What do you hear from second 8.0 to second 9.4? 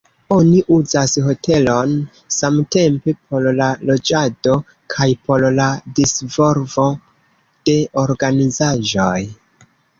organizaĵoj.